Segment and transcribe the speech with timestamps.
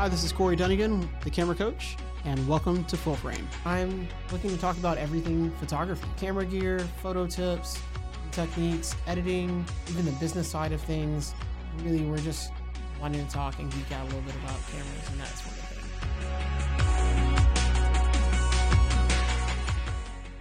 [0.00, 3.46] Hi, this is Corey Dunnigan, the camera coach, and welcome to Full Frame.
[3.66, 7.78] I'm looking to talk about everything photography camera gear, photo tips,
[8.32, 11.34] techniques, editing, even the business side of things.
[11.84, 12.50] Really, we're just
[12.98, 15.64] wanting to talk and geek out a little bit about cameras and that sort of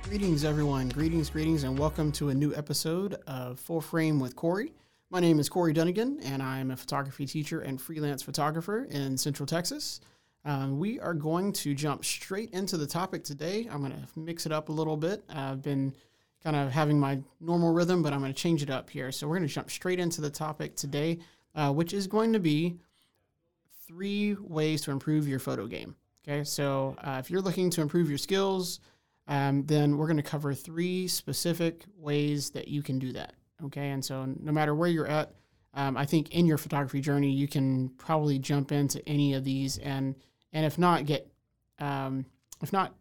[0.03, 0.09] thing.
[0.09, 0.88] Greetings, everyone.
[0.88, 4.72] Greetings, greetings, and welcome to a new episode of Full Frame with Corey.
[5.12, 9.47] My name is Corey Dunnigan, and I'm a photography teacher and freelance photographer in Central
[9.47, 10.02] Texas.
[10.45, 13.67] Um, we are going to jump straight into the topic today.
[13.72, 15.23] I'm going to mix it up a little bit.
[15.28, 15.95] I've been
[16.44, 19.11] kind of having my normal rhythm, but I'm going to change it up here.
[19.11, 21.17] So we're going to jump straight into the topic today,
[21.55, 22.78] uh, which is going to be
[23.88, 25.95] three ways to improve your photo game.
[26.23, 28.80] Okay, so uh, if you're looking to improve your skills,
[29.28, 33.33] um, then we're going to cover three specific ways that you can do that.
[33.65, 35.33] Okay, and so no matter where you're at,
[35.73, 39.77] um, I think in your photography journey, you can probably jump into any of these,
[39.77, 40.15] and
[40.53, 41.31] and if not, get
[41.80, 42.25] um,
[42.61, 42.95] if not,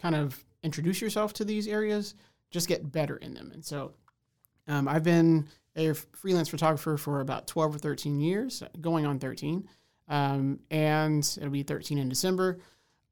[0.00, 2.14] kind of introduce yourself to these areas,
[2.50, 3.50] just get better in them.
[3.52, 3.92] And so,
[4.66, 9.68] um, I've been a freelance photographer for about 12 or 13 years, going on 13,
[10.08, 12.58] um, and it'll be 13 in December.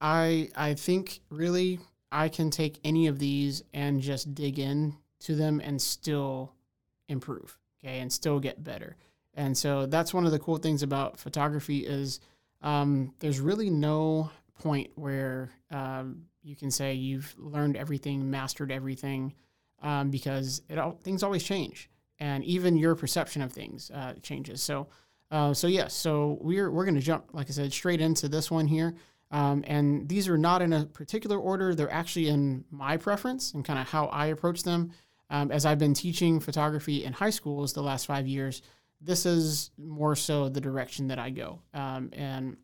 [0.00, 5.34] I I think really I can take any of these and just dig in to
[5.34, 6.55] them and still
[7.08, 8.96] improve, okay, and still get better.
[9.34, 12.20] And so that's one of the cool things about photography is
[12.62, 19.34] um, there's really no point where um, you can say you've learned everything, mastered everything,
[19.82, 24.62] um, because it all, things always change, and even your perception of things uh, changes.
[24.62, 24.88] So,
[25.31, 28.50] uh, so yes, so we're we're going to jump, like I said, straight into this
[28.50, 28.94] one here.
[29.32, 33.64] Um, and these are not in a particular order; they're actually in my preference and
[33.64, 34.92] kind of how I approach them
[35.31, 38.62] um, as I've been teaching photography in high schools the last five years,
[39.00, 41.60] this is more so the direction that I go.
[41.75, 42.56] Um, and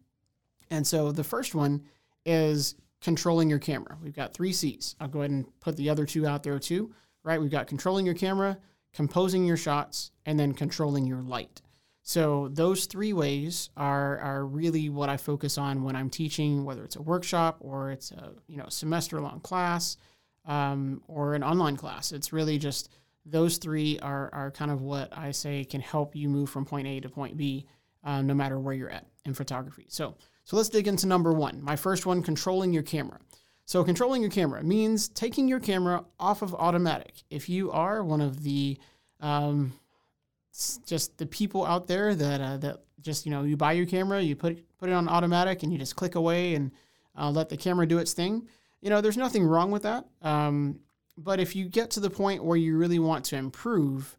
[0.70, 1.82] and so the first one
[2.24, 3.98] is controlling your camera.
[4.02, 4.94] We've got three C's.
[5.00, 6.94] I'll go ahead and put the other two out there too.
[7.24, 7.40] Right?
[7.40, 8.58] We've got controlling your camera,
[8.92, 11.60] composing your shots, and then controlling your light.
[12.02, 16.84] So those three ways are are really what I focus on when I'm teaching, whether
[16.84, 19.96] it's a workshop or it's a you know semester long class
[20.44, 22.12] um, or an online class.
[22.12, 22.90] It's really just
[23.24, 26.86] those three are, are kind of what I say can help you move from point
[26.86, 27.66] A to point B,
[28.04, 29.86] uh, no matter where you're at in photography.
[29.88, 31.62] So, so let's dig into number one.
[31.62, 33.18] My first one, controlling your camera.
[33.64, 37.22] So, controlling your camera means taking your camera off of automatic.
[37.30, 38.76] If you are one of the
[39.20, 39.72] um,
[40.84, 44.20] just the people out there that uh, that just you know you buy your camera,
[44.20, 46.72] you put put it on automatic, and you just click away and
[47.16, 48.48] uh, let the camera do its thing
[48.82, 50.04] you know, there's nothing wrong with that.
[50.20, 50.80] Um,
[51.16, 54.16] but if you get to the point where you really want to improve,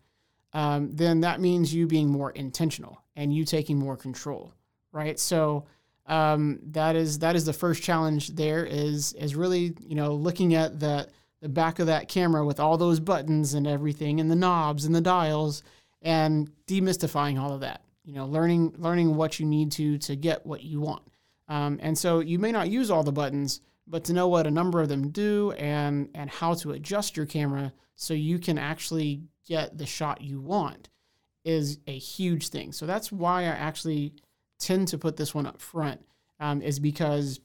[0.53, 4.53] um, then that means you being more intentional and you taking more control,
[4.91, 5.19] right?
[5.19, 5.66] So
[6.06, 8.29] um, that is that is the first challenge.
[8.29, 11.07] There is is really you know looking at the
[11.41, 14.95] the back of that camera with all those buttons and everything and the knobs and
[14.95, 15.62] the dials
[16.01, 17.81] and demystifying all of that.
[18.06, 21.03] You know, learning learning what you need to to get what you want.
[21.50, 24.52] Um, and so you may not use all the buttons but to know what a
[24.52, 29.22] number of them do and and how to adjust your camera so you can actually
[29.46, 30.90] get the shot you want
[31.44, 32.72] is a huge thing.
[32.72, 34.14] So that's why I actually
[34.60, 36.02] tend to put this one up front
[36.40, 37.40] um, is because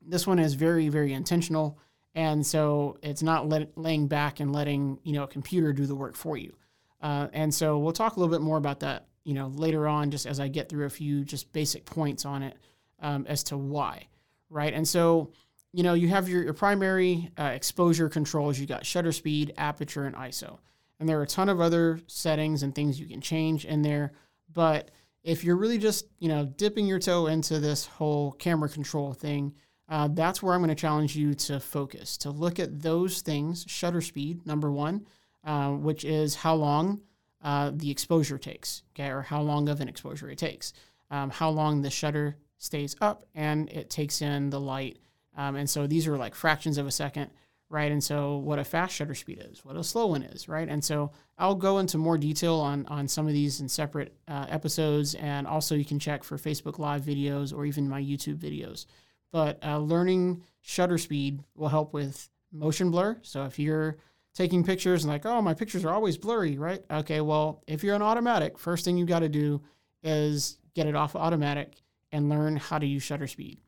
[0.00, 1.78] this one is very very intentional
[2.14, 5.94] and so it's not let, laying back and letting you know a computer do the
[5.94, 6.56] work for you.
[7.02, 10.10] Uh, and so we'll talk a little bit more about that you know later on
[10.10, 12.56] just as I get through a few just basic points on it
[13.00, 14.08] um, as to why,
[14.48, 14.72] right?
[14.72, 15.32] And so
[15.76, 18.58] you know, you have your, your primary uh, exposure controls.
[18.58, 20.56] You got shutter speed, aperture, and ISO.
[20.98, 24.12] And there are a ton of other settings and things you can change in there.
[24.50, 24.90] But
[25.22, 29.52] if you're really just, you know, dipping your toe into this whole camera control thing,
[29.86, 33.66] uh, that's where I'm going to challenge you to focus, to look at those things,
[33.68, 35.06] shutter speed, number one,
[35.44, 37.02] uh, which is how long
[37.44, 40.72] uh, the exposure takes, okay, or how long of an exposure it takes,
[41.10, 44.98] um, how long the shutter stays up and it takes in the light
[45.36, 47.30] um, and so these are like fractions of a second,
[47.68, 47.90] right?
[47.92, 50.68] And so what a fast shutter speed is, what a slow one is, right?
[50.68, 54.46] And so I'll go into more detail on on some of these in separate uh,
[54.48, 58.86] episodes, and also you can check for Facebook Live videos or even my YouTube videos.
[59.32, 63.18] But uh, learning shutter speed will help with motion blur.
[63.22, 63.98] So if you're
[64.34, 66.84] taking pictures and like, oh, my pictures are always blurry, right?
[66.90, 69.62] Okay, well, if you're on automatic, first thing you got to do
[70.02, 73.58] is get it off automatic and learn how to use shutter speed.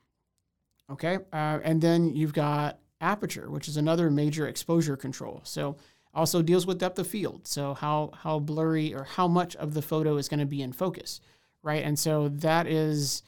[0.91, 5.41] Okay, uh, and then you've got aperture, which is another major exposure control.
[5.45, 5.77] So
[6.15, 7.47] also deals with depth of field.
[7.47, 10.73] So how how blurry or how much of the photo is going to be in
[10.73, 11.21] focus,
[11.63, 11.85] right?
[11.85, 13.23] And so that is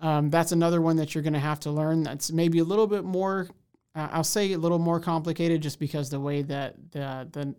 [0.00, 2.02] um, that's another one that you're going to have to learn.
[2.02, 3.48] That's maybe a little bit more.
[3.94, 7.54] Uh, I'll say a little more complicated, just because the way that the the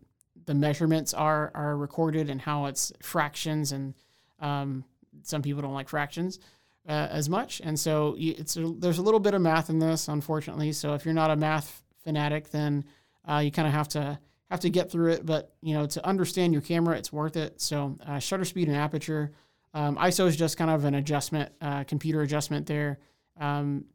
[0.45, 3.93] the measurements are are recorded and how it's fractions and
[4.39, 4.83] um,
[5.23, 6.39] some people don't like fractions
[6.88, 10.07] uh, as much, and so it's a, there's a little bit of math in this,
[10.07, 10.72] unfortunately.
[10.72, 12.86] So if you're not a math fanatic, then
[13.30, 14.18] uh, you kind of have to
[14.50, 15.25] have to get through it.
[15.25, 17.60] But you know, to understand your camera, it's worth it.
[17.60, 19.31] So uh, shutter speed and aperture.
[19.74, 23.00] Um, ISO is just kind of an adjustment, uh, computer adjustment there
[23.39, 23.86] um,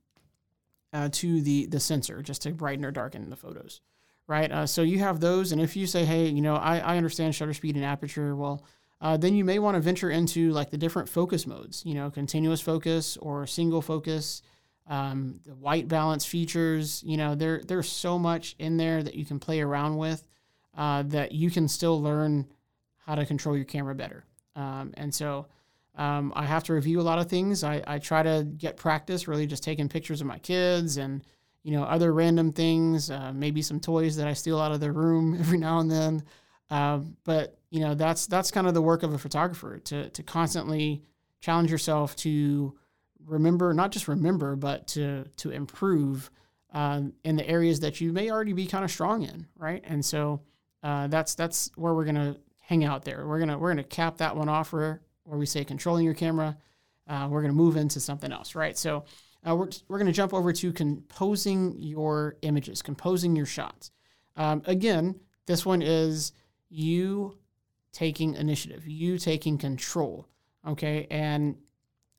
[0.93, 3.81] uh, to the the sensor, just to brighten or darken the photos,
[4.27, 4.53] right?
[4.53, 7.35] Uh, so you have those, and if you say, hey, you know, I, I understand
[7.35, 8.65] shutter speed and aperture, well,
[9.03, 12.09] uh, then you may want to venture into like the different focus modes, you know,
[12.09, 14.43] continuous focus or single focus,
[14.87, 17.03] um, the white balance features.
[17.05, 20.27] You know, there there's so much in there that you can play around with
[20.77, 22.47] uh, that you can still learn
[23.05, 24.25] how to control your camera better.
[24.55, 25.47] Um, and so
[25.97, 27.65] um, I have to review a lot of things.
[27.65, 31.25] I, I try to get practice, really just taking pictures of my kids and
[31.65, 34.93] you know other random things, uh, maybe some toys that I steal out of their
[34.93, 36.23] room every now and then.
[36.71, 40.23] Uh, but you know that's that's kind of the work of a photographer to to
[40.23, 41.03] constantly
[41.41, 42.75] challenge yourself to
[43.25, 46.31] remember not just remember but to to improve
[46.75, 49.83] um, in the areas that you may already be kind of strong in right?
[49.87, 50.43] And so
[50.83, 53.27] uh, that's that's where we're gonna hang out there.
[53.27, 56.57] We're gonna we're gonna cap that one off where where we say controlling your camera
[57.09, 58.77] uh, we're gonna move into something else right?
[58.77, 59.07] So
[59.49, 63.91] uh, we're, we're gonna jump over to composing your images composing your shots.
[64.37, 66.33] Um, again this one is
[66.69, 67.39] you
[67.93, 70.27] taking initiative, you taking control.
[70.67, 71.07] Okay.
[71.11, 71.57] And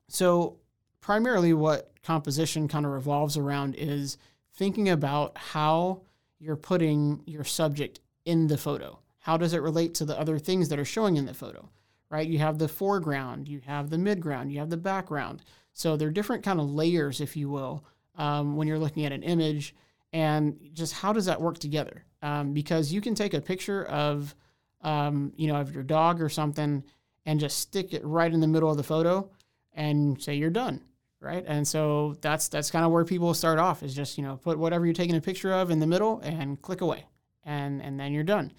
[0.08, 0.58] so,
[1.00, 4.16] primarily, what composition kind of revolves around is
[4.54, 6.02] thinking about how
[6.38, 8.98] you're putting your subject in the photo.
[9.18, 11.68] How does it relate to the other things that are showing in the photo?
[12.10, 12.28] Right?
[12.28, 15.42] You have the foreground, you have the midground, you have the background.
[15.72, 17.84] So, there are different kind of layers, if you will,
[18.16, 19.74] um, when you're looking at an image.
[20.12, 22.04] And just how does that work together?
[22.22, 24.34] Um, because you can take a picture of
[24.84, 26.84] um, you know, of your dog or something,
[27.26, 29.28] and just stick it right in the middle of the photo
[29.72, 30.80] and say you're done,
[31.20, 31.44] right?
[31.46, 34.58] And so that's that's kind of where people start off is just you know put
[34.58, 37.06] whatever you're taking a picture of in the middle and click away,
[37.44, 38.52] and and then you're done.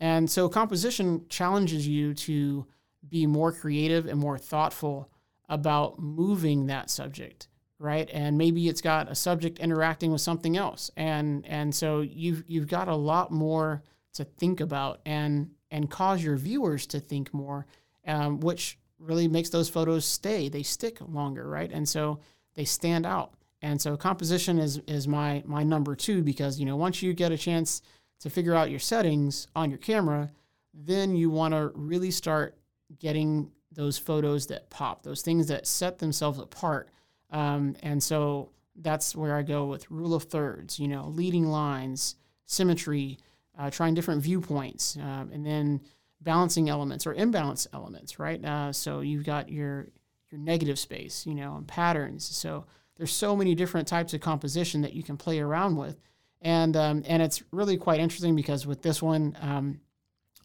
[0.00, 2.66] And so composition challenges you to
[3.08, 5.10] be more creative and more thoughtful
[5.48, 7.48] about moving that subject
[7.78, 12.44] right and maybe it's got a subject interacting with something else and and so you've
[12.46, 13.82] you've got a lot more
[14.12, 17.66] to think about and and cause your viewers to think more,
[18.06, 20.48] um, which really makes those photos stay.
[20.48, 21.70] They stick longer, right?
[21.70, 22.20] And so
[22.54, 23.34] they stand out.
[23.60, 27.32] And so composition is is my my number two because you know once you get
[27.32, 27.82] a chance
[28.20, 30.30] to figure out your settings on your camera,
[30.72, 32.56] then you want to really start
[32.98, 36.88] getting those photos that pop, those things that set themselves apart.
[37.30, 42.16] Um, and so that's where I go with rule of thirds, you know, leading lines,
[42.46, 43.18] symmetry,
[43.58, 45.80] uh, trying different viewpoints, uh, and then
[46.20, 48.44] balancing elements or imbalance elements, right?
[48.44, 49.88] Uh, so you've got your
[50.30, 52.24] your negative space, you know, and patterns.
[52.24, 56.00] So there's so many different types of composition that you can play around with,
[56.40, 59.80] and um, and it's really quite interesting because with this one, um,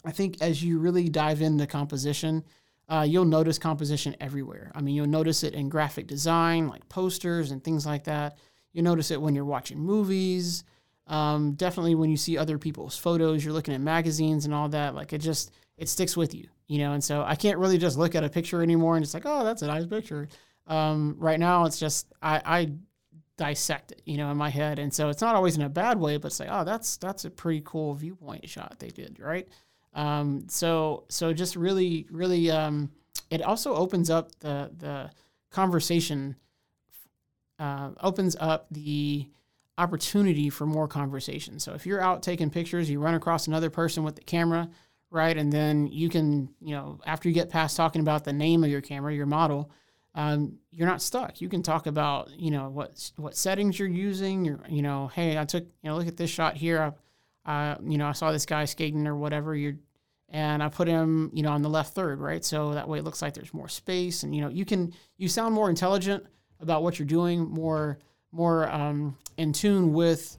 [0.03, 2.43] I think as you really dive into composition.
[2.89, 4.69] Uh, you'll notice composition everywhere.
[4.75, 8.37] I mean, you'll notice it in graphic design, like posters and things like that.
[8.73, 10.65] You notice it when you're watching movies.
[11.07, 14.95] Um, definitely when you see other people's photos, you're looking at magazines and all that,
[14.95, 16.93] like it just it sticks with you, you know.
[16.93, 19.43] And so I can't really just look at a picture anymore and it's like, oh,
[19.43, 20.27] that's a nice picture.
[20.67, 22.71] Um, right now, it's just I, I
[23.37, 25.99] dissect it, you know, in my head, and so it's not always in a bad
[25.99, 29.47] way, but it's like, oh, that's that's a pretty cool viewpoint shot they did, right?
[29.93, 32.91] Um, so so just really really um,
[33.29, 35.11] it also opens up the the
[35.51, 36.35] conversation,
[37.59, 39.27] uh, opens up the
[39.77, 41.59] opportunity for more conversation.
[41.59, 44.69] So if you're out taking pictures, you run across another person with the camera,
[45.09, 45.35] right?
[45.35, 48.69] And then you can, you know, after you get past talking about the name of
[48.69, 49.71] your camera, your model,
[50.15, 51.41] um, you're not stuck.
[51.41, 54.45] You can talk about, you know, what what settings you're using.
[54.45, 56.93] You're, you know, hey, I took, you know, look at this shot here.
[57.45, 59.55] I, uh, you know, I saw this guy skating or whatever.
[59.55, 59.77] You're,
[60.29, 62.43] and I put him, you know, on the left third, right?
[62.45, 65.27] So that way it looks like there's more space, and you know, you can you
[65.27, 66.25] sound more intelligent
[66.59, 67.97] about what you're doing, more
[68.33, 70.37] more um, in tune with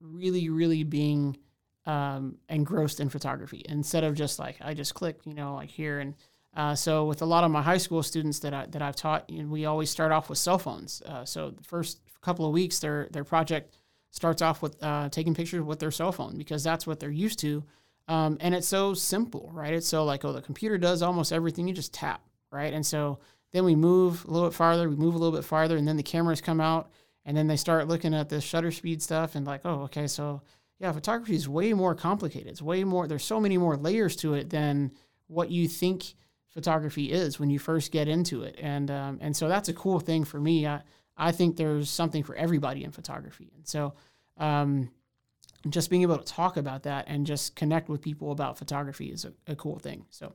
[0.00, 1.36] really, really being
[1.84, 6.00] um, engrossed in photography instead of just like I just click, you know, like here
[6.00, 6.14] and
[6.56, 9.28] uh, so with a lot of my high school students that I that I've taught,
[9.28, 11.02] you know, we always start off with cell phones.
[11.04, 13.76] Uh, so the first couple of weeks, their their project
[14.10, 17.38] starts off with uh, taking pictures with their cell phone because that's what they're used
[17.40, 17.62] to,
[18.08, 19.74] um, and it's so simple, right?
[19.74, 21.68] It's so like oh, the computer does almost everything.
[21.68, 22.72] You just tap, right?
[22.72, 23.18] And so
[23.52, 25.98] then we move a little bit farther, we move a little bit farther, and then
[25.98, 26.90] the cameras come out,
[27.26, 30.40] and then they start looking at this shutter speed stuff and like oh, okay, so
[30.78, 32.48] yeah, photography is way more complicated.
[32.48, 33.06] It's way more.
[33.06, 34.92] There's so many more layers to it than
[35.26, 36.14] what you think
[36.48, 40.00] photography is when you first get into it, and um, and so that's a cool
[40.00, 40.66] thing for me.
[40.66, 40.82] I
[41.16, 43.94] I think there's something for everybody in photography, and so
[44.38, 44.90] um,
[45.68, 49.24] just being able to talk about that and just connect with people about photography is
[49.24, 50.06] a, a cool thing.
[50.10, 50.32] So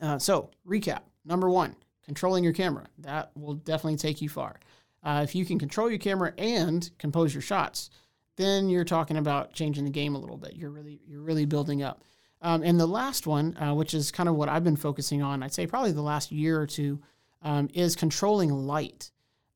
[0.00, 4.58] uh, so recap number one, controlling your camera that will definitely take you far.
[5.02, 7.90] Uh, if you can control your camera and compose your shots,
[8.36, 10.54] then you're talking about changing the game a little bit.
[10.56, 12.02] You're really you're really building up.
[12.40, 15.42] Um, and the last one, uh, which is kind of what I've been focusing on,
[15.42, 17.00] I'd say probably the last year or two,
[17.42, 19.10] um, is controlling light.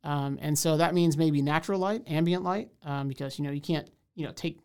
[0.05, 3.61] Um, and so that means maybe natural light, ambient light, um, because you know you
[3.61, 4.59] can't you know take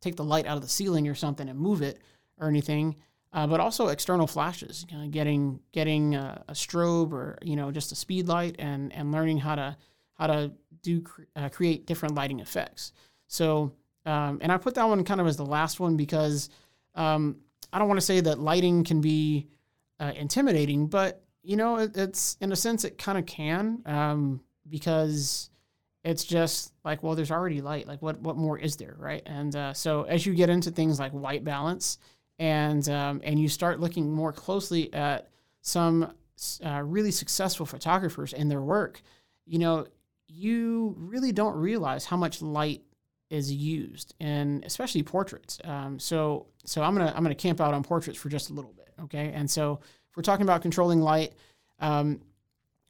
[0.00, 2.00] take the light out of the ceiling or something and move it
[2.38, 2.96] or anything.
[3.32, 7.72] Uh, but also external flashes, you know, getting getting a, a, strobe or you know
[7.72, 9.76] just a speed light and and learning how to
[10.14, 10.52] how to
[10.82, 11.04] do
[11.36, 12.92] uh, create different lighting effects.
[13.26, 13.72] So
[14.06, 16.50] um, and I put that one kind of as the last one because
[16.94, 17.36] um,
[17.72, 19.48] I don't want to say that lighting can be
[19.98, 24.40] uh, intimidating, but you know, it, it's in a sense it kind of can um,
[24.68, 25.50] because
[26.04, 27.86] it's just like, well, there's already light.
[27.86, 29.22] Like, what what more is there, right?
[29.26, 31.98] And uh, so as you get into things like white balance,
[32.38, 35.28] and um, and you start looking more closely at
[35.62, 36.12] some
[36.64, 39.00] uh, really successful photographers and their work,
[39.46, 39.86] you know,
[40.34, 42.82] you really don't realize how much light
[43.30, 45.58] is used, and especially portraits.
[45.64, 48.72] Um, so so I'm gonna I'm gonna camp out on portraits for just a little
[48.72, 49.32] bit, okay?
[49.34, 51.34] And so if we're talking about controlling light,
[51.80, 52.20] um,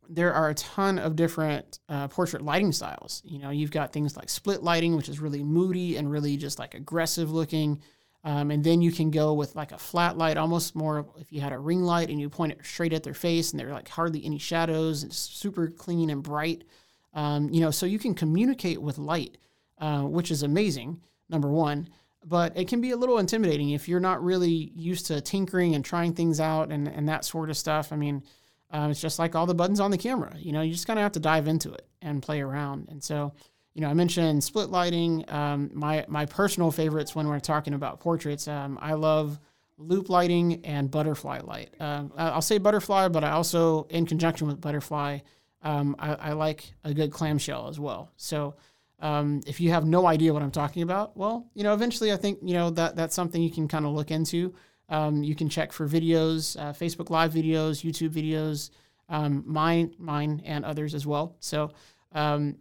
[0.09, 3.23] there are a ton of different uh, portrait lighting styles.
[3.25, 6.59] You know, you've got things like split lighting, which is really moody and really just
[6.59, 7.81] like aggressive looking.
[8.23, 11.43] Um, and then you can go with like a flat light, almost more if you
[11.43, 13.73] had a ring light and you point it straight at their face and there are
[13.73, 15.05] like hardly any shadows.
[15.05, 16.65] It's super clean and bright.
[17.15, 19.39] Um, you know, so you can communicate with light
[19.79, 21.89] uh, which is amazing, number one.
[22.25, 25.85] But it can be a little intimidating if you're not really used to tinkering and
[25.85, 27.93] trying things out and, and that sort of stuff.
[27.93, 28.23] I mean,
[28.71, 30.35] uh, it's just like all the buttons on the camera.
[30.39, 32.89] You know, you just kind of have to dive into it and play around.
[32.89, 33.35] And so,
[33.75, 35.25] you know, I mentioned split lighting.
[35.29, 39.39] Um, my my personal favorites when we're talking about portraits, um, I love
[39.77, 41.75] loop lighting and butterfly light.
[41.79, 45.19] Uh, I'll say butterfly, but I also, in conjunction with butterfly,
[45.65, 48.13] um, I, I, like a good clamshell as well.
[48.17, 48.55] So
[49.01, 52.17] um, if you have no idea what I'm talking about, well, you know, eventually I
[52.17, 54.55] think you know that that's something you can kind of look into.
[54.91, 58.71] Um, you can check for videos, uh, Facebook Live videos, YouTube videos,
[59.09, 61.37] um, mine, mine, and others as well.
[61.41, 61.73] So,
[62.13, 62.59] um,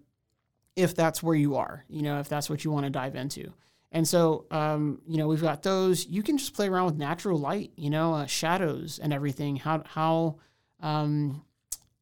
[0.78, 3.52] if that's where you are, you know, if that's what you want to dive into,
[3.92, 6.08] and so, um, you know, we've got those.
[6.08, 9.58] You can just play around with natural light, you know, uh, shadows and everything.
[9.58, 10.38] How how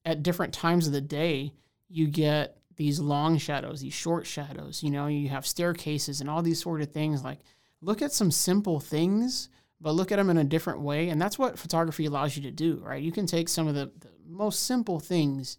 [0.05, 1.53] at different times of the day
[1.89, 4.81] you get these long shadows, these short shadows.
[4.81, 7.24] You know, you have staircases and all these sort of things.
[7.24, 7.39] Like,
[7.81, 11.10] look at some simple things, but look at them in a different way.
[11.10, 13.01] And that's what photography allows you to do, right?
[13.01, 15.58] You can take some of the, the most simple things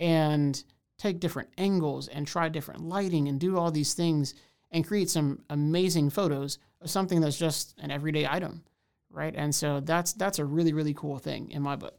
[0.00, 0.62] and
[0.98, 4.34] take different angles and try different lighting and do all these things
[4.70, 8.62] and create some amazing photos of something that's just an everyday item,
[9.10, 9.34] right?
[9.34, 11.98] And so that's that's a really really cool thing in my book.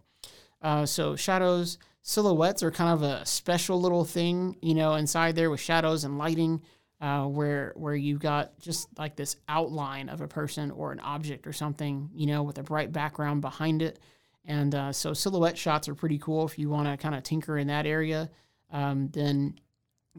[0.62, 5.50] Uh, so shadows, silhouettes are kind of a special little thing, you know, inside there
[5.50, 6.62] with shadows and lighting,
[7.01, 11.48] uh, where where you've got just like this outline of a person or an object
[11.48, 14.00] or something, you know, with a bright background behind it.
[14.46, 17.58] And uh, so silhouette shots are pretty cool if you want to kind of tinker
[17.58, 18.30] in that area.
[18.72, 19.60] Um, then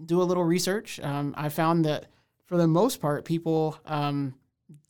[0.06, 1.00] do a little research.
[1.00, 2.06] Um, I found that
[2.47, 4.35] for the most part, people um,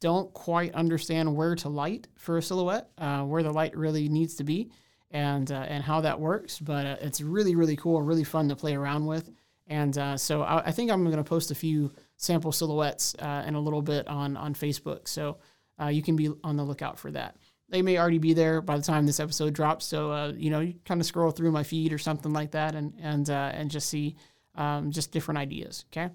[0.01, 4.35] don't quite understand where to light for a silhouette, uh, where the light really needs
[4.37, 4.71] to be
[5.11, 6.59] and uh, and how that works.
[6.59, 9.31] But uh, it's really really cool, really fun to play around with.
[9.67, 13.45] And uh, so I, I, think I'm going to post a few sample silhouettes uh,
[13.47, 15.07] in a little bit on on Facebook.
[15.07, 15.39] So
[15.81, 17.37] uh, you can be on the lookout for that.
[17.69, 19.87] they may already be there by the time this episode drops.
[19.87, 22.75] So uh, you know, you kind of scroll through my feed or something like that,
[22.75, 24.17] and and and just see
[24.57, 25.85] um, just different ideas.
[25.93, 26.11] Okay,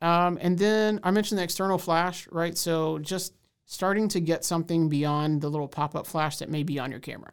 [0.00, 2.56] um, and then I mentioned the external flash, right?
[2.56, 3.34] So just
[3.66, 7.00] starting to get something beyond the little pop up flash that may be on your
[7.00, 7.32] camera.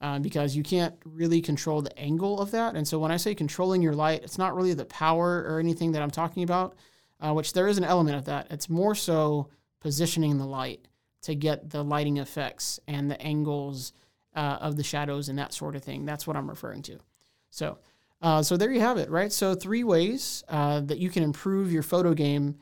[0.00, 2.74] Uh, because you can't really control the angle of that.
[2.74, 5.92] And so when I say controlling your light, it's not really the power or anything
[5.92, 6.74] that I'm talking about,
[7.20, 8.48] uh, which there is an element of that.
[8.50, 9.48] It's more so
[9.80, 10.88] positioning the light
[11.22, 13.94] to get the lighting effects and the angles
[14.36, 16.04] uh, of the shadows and that sort of thing.
[16.04, 16.98] That's what I'm referring to.
[17.50, 17.78] So,
[18.20, 19.32] uh, so there you have it, right?
[19.32, 22.56] So three ways uh, that you can improve your photo game,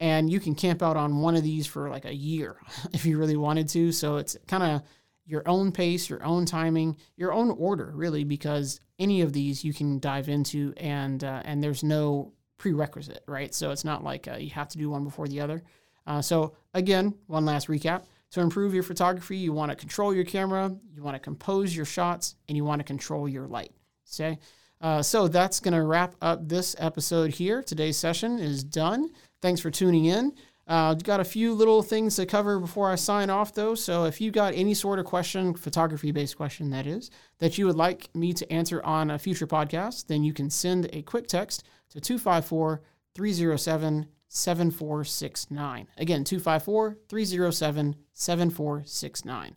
[0.00, 2.56] and you can camp out on one of these for like a year
[2.92, 3.92] if you really wanted to.
[3.92, 4.82] So it's kind of
[5.28, 9.74] your own pace, your own timing, your own order, really, because any of these you
[9.74, 13.54] can dive into, and uh, and there's no prerequisite, right?
[13.54, 15.62] So it's not like uh, you have to do one before the other.
[16.06, 18.04] Uh, so, again, one last recap.
[18.32, 21.86] To improve your photography, you want to control your camera, you want to compose your
[21.86, 23.72] shots, and you want to control your light.
[24.14, 24.38] Okay.
[24.80, 27.62] Uh, so that's going to wrap up this episode here.
[27.62, 29.10] Today's session is done.
[29.40, 30.34] Thanks for tuning in.
[30.68, 33.74] Uh, got a few little things to cover before I sign off, though.
[33.74, 37.66] So if you got any sort of question, photography based question that is, that you
[37.66, 41.26] would like me to answer on a future podcast, then you can send a quick
[41.26, 42.82] text to 254
[43.14, 45.88] 307 7469.
[45.96, 49.56] Again, 254 307 7469.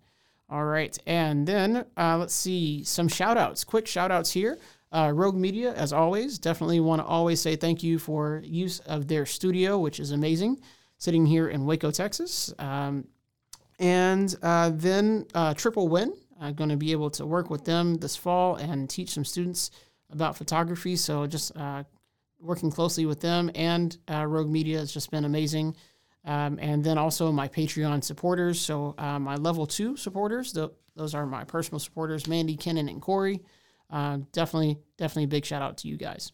[0.49, 0.97] All right.
[1.05, 4.57] And then uh, let's see some shout outs, quick shout outs here.
[4.93, 9.07] Uh, Rogue Media, as always, definitely want to always say thank you for use of
[9.07, 10.59] their studio, which is amazing,
[11.01, 12.53] sitting here in Waco, Texas.
[12.59, 13.07] Um,
[13.79, 17.95] and uh, then uh, Triple Win, I'm going to be able to work with them
[17.95, 19.71] this fall and teach some students
[20.11, 20.95] about photography.
[20.95, 21.85] So just uh,
[22.39, 25.75] working closely with them and uh, Rogue Media has just been amazing.
[26.23, 28.59] Um, and then also my Patreon supporters.
[28.61, 33.01] So uh, my level two supporters, the, those are my personal supporters, Mandy, Kenan, and
[33.01, 33.41] Corey.
[33.89, 36.31] Uh, definitely, definitely a big shout out to you guys.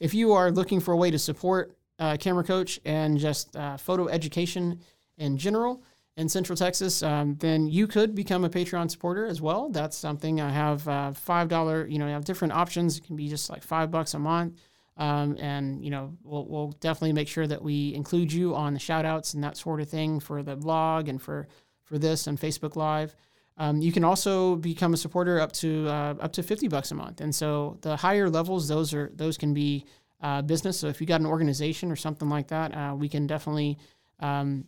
[0.00, 3.76] If you are looking for a way to support uh, Camera Coach and just uh,
[3.76, 4.80] photo education
[5.16, 5.82] in general
[6.16, 9.68] in Central Texas, um, then you could become a Patreon supporter as well.
[9.68, 11.86] That's something I have uh, five dollar.
[11.86, 12.96] You know, I have different options.
[12.96, 14.58] It can be just like five bucks a month.
[14.98, 18.80] Um, and you know we'll, we'll definitely make sure that we include you on the
[18.80, 21.48] shout outs and that sort of thing for the blog and for
[21.84, 23.14] for this and facebook live
[23.58, 26.94] um, you can also become a supporter up to uh, up to 50 bucks a
[26.94, 29.84] month and so the higher levels those are those can be
[30.20, 30.78] uh, business.
[30.78, 33.78] So if you got an organization or something like that uh, we can definitely
[34.20, 34.64] um,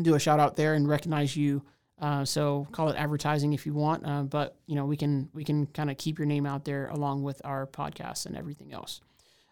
[0.00, 1.62] do a shout out there and recognize you.
[2.00, 5.44] Uh, so call it advertising if you want uh, but you know we can we
[5.44, 9.00] can kind of keep your name out there along with our podcasts and everything else.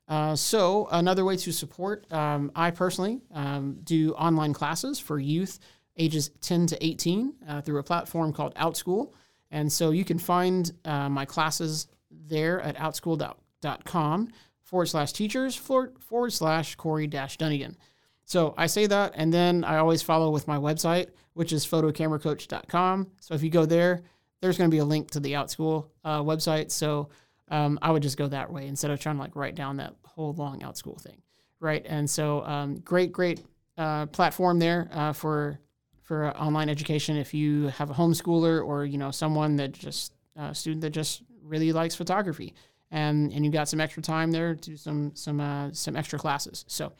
[0.08, 5.60] Uh, so another way to support, um, I personally um, do online classes for youth
[5.96, 9.12] ages 10 to 18 uh, through a platform called OutSchool.
[9.50, 14.28] And so you can find my classes there at outschool.com
[14.72, 17.76] forward slash teachers forward, slash Corey dash Dunnigan.
[18.24, 23.10] So I say that, and then I always follow with my website, which is photocameracoach.com.
[23.20, 24.00] So if you go there,
[24.40, 26.70] there's going to be a link to the OutSchool uh, website.
[26.70, 27.10] So
[27.50, 29.92] um, I would just go that way instead of trying to like write down that
[30.06, 31.20] whole long OutSchool thing,
[31.60, 31.84] right?
[31.86, 33.42] And so, um, great, great
[33.76, 35.58] uh, platform there uh, for
[36.00, 37.18] for online education.
[37.18, 40.90] If you have a homeschooler or you know someone that just a uh, student that
[40.90, 42.54] just really likes photography,
[42.92, 46.18] and and you got some extra time there to do some some uh, some extra
[46.18, 46.64] classes.
[46.68, 46.92] So,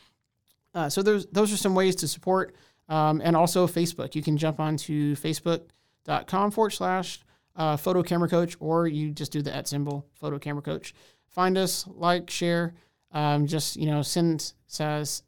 [0.74, 2.56] uh, so those those are some ways to support,
[2.88, 4.16] um, and also Facebook.
[4.16, 7.20] You can jump onto facebook.com forward slash
[7.54, 10.94] uh, photo camera coach, or you just do the at symbol photo camera coach.
[11.28, 12.74] Find us, like, share,
[13.12, 15.22] um, just you know, send says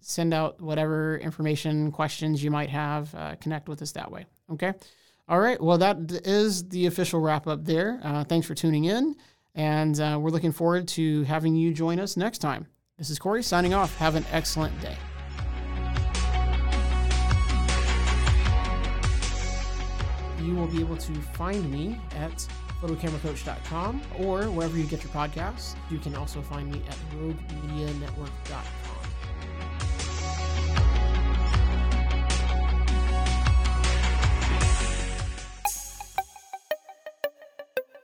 [0.00, 3.14] send out whatever information, questions you might have.
[3.14, 4.24] Uh, connect with us that way.
[4.50, 4.72] Okay.
[5.28, 5.60] All right.
[5.60, 8.00] Well, that is the official wrap up there.
[8.02, 9.14] Uh, thanks for tuning in,
[9.58, 12.66] and uh, we're looking forward to having you join us next time.
[12.96, 13.94] This is Corey signing off.
[13.98, 14.96] Have an excellent day.
[20.48, 22.46] you will be able to find me at
[22.80, 25.74] photocameracoach.com or wherever you get your podcasts.
[25.90, 28.87] You can also find me at roguemedianetwork.com.